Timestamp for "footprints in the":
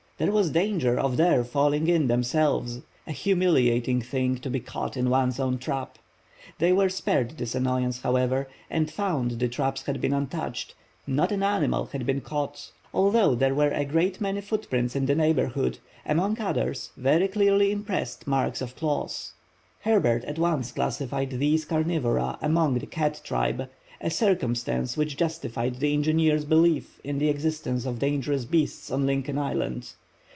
14.41-15.15